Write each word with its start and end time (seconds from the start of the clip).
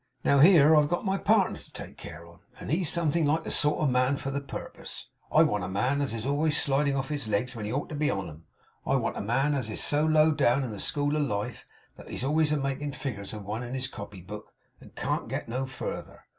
Now 0.23 0.39
here 0.39 0.75
I've 0.75 0.87
got 0.87 1.05
my 1.05 1.19
partner 1.19 1.59
to 1.59 1.71
take 1.71 1.95
care 1.95 2.25
on, 2.25 2.39
and 2.59 2.71
he's 2.71 2.89
something 2.89 3.23
like 3.23 3.43
the 3.43 3.51
sort 3.51 3.81
of 3.83 3.91
man 3.91 4.17
for 4.17 4.31
the 4.31 4.41
purpose. 4.41 5.07
I 5.31 5.43
want 5.43 5.63
a 5.63 5.67
man 5.69 6.01
as 6.01 6.11
is 6.11 6.25
always 6.25 6.57
a 6.57 6.59
sliding 6.59 6.97
off 6.97 7.09
his 7.09 7.27
legs 7.27 7.55
when 7.55 7.65
he 7.65 7.71
ought 7.71 7.87
to 7.89 7.95
be 7.95 8.09
on 8.09 8.27
'em. 8.27 8.45
I 8.83 8.95
want 8.95 9.15
a 9.15 9.21
man 9.21 9.53
as 9.53 9.69
is 9.69 9.79
so 9.83 10.03
low 10.03 10.31
down 10.31 10.63
in 10.63 10.71
the 10.71 10.79
school 10.79 11.15
of 11.15 11.21
life 11.21 11.67
that 11.97 12.07
he's 12.09 12.23
always 12.23 12.51
a 12.51 12.57
making 12.57 12.93
figures 12.93 13.31
of 13.31 13.45
one 13.45 13.61
in 13.61 13.75
his 13.75 13.87
copy 13.87 14.21
book, 14.21 14.51
and 14.79 14.95
can't 14.95 15.29
get 15.29 15.47
no 15.47 15.67
further. 15.67 16.25